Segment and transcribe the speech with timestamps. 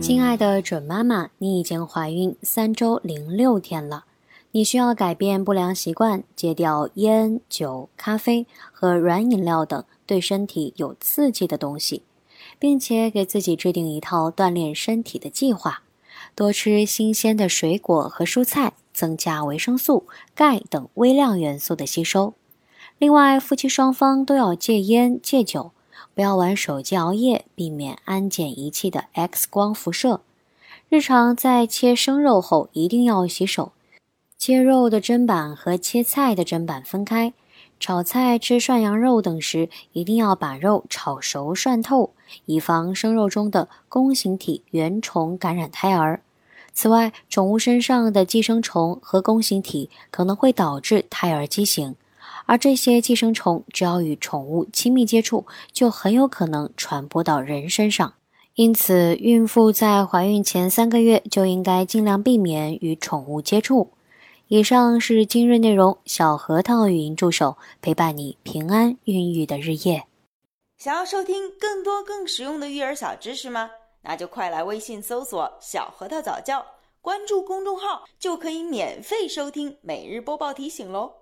[0.00, 4.04] 亲爱的准妈妈，你已经怀孕三周零六天了，
[4.52, 12.02] 你需要改变不良习惯，戒掉烟、酒、咖啡和软饮料等对身体有刺激的东西，
[12.58, 15.82] 并且给自己制定一套锻炼身体的计划，
[16.34, 22.34] 多吃新鲜的水果和蔬菜，增加维生素、钙等微量元素的吸收。
[22.98, 25.72] 另外，夫妻双方都要戒烟戒酒。
[26.14, 30.22] 不要玩手机熬夜，避免安检仪器的 X 光辐射。
[30.88, 33.72] 日常在切生肉后一定要洗手，
[34.38, 37.34] 切肉的砧板和切菜的砧板分开。
[37.78, 42.12] 炒菜、吃涮羊肉等时，一定要把肉炒熟涮透，
[42.46, 46.20] 以防生肉中的弓形体原虫感染胎儿。
[46.72, 51.94] 此外，宠物身上的寄生虫和弓形体可能会导致胎儿畸形。
[52.44, 58.12] 而这些寄生虫只要与宠物亲密接触，就很有可能传播到人身上。
[58.54, 63.90] 因此，孕妇在怀孕前三个月就应该尽量避免与宠物接触。
[64.48, 70.04] 以上是今日内容，小核桃语音助手陪伴你平安孕育的日夜。
[70.78, 73.68] 想要收听更多更实用的育儿小知识吗？
[74.02, 76.64] 那就快来微信搜索“小核桃早教”，
[77.02, 81.12] 关注公众号就可以免费收听每日播报提醒喽。